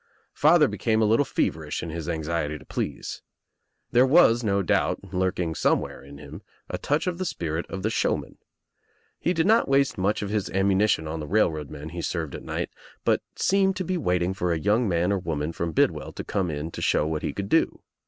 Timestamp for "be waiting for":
13.83-14.51